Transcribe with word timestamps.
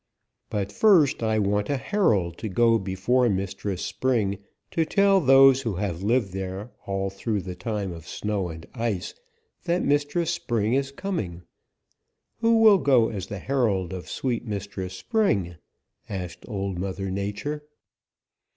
"'But 0.49 0.71
first 0.71 1.21
I 1.21 1.37
want 1.37 1.69
a 1.69 1.77
herald 1.77 2.39
to 2.39 2.49
go 2.49 2.79
before 2.79 3.29
Mistress 3.29 3.83
Spring 3.83 4.39
to 4.71 4.83
tell 4.83 5.19
those 5.21 5.61
who 5.61 5.75
have 5.75 6.01
lived 6.01 6.33
there 6.33 6.71
all 6.87 7.11
through 7.11 7.41
the 7.41 7.53
time 7.53 7.91
of 7.91 8.07
snow 8.07 8.49
and 8.49 8.65
ice 8.73 9.13
that 9.65 9.83
Mistress 9.83 10.31
Spring 10.31 10.73
is 10.73 10.91
coming. 10.91 11.43
Who 12.39 12.57
will 12.61 12.79
go 12.79 13.09
as 13.09 13.27
the 13.27 13.37
herald 13.37 13.93
of 13.93 14.09
sweet 14.09 14.43
Mistress 14.43 14.95
Spring?' 14.97 15.57
asked 16.09 16.45
Old 16.47 16.79
Mother 16.79 17.11
Nature. 17.11 17.61